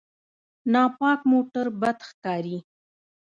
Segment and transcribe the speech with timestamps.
[0.71, 2.57] ناپاک موټر بد ښکاري.